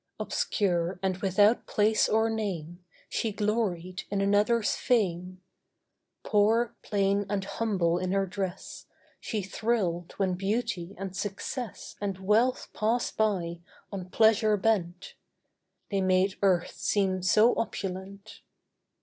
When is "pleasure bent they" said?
14.09-16.01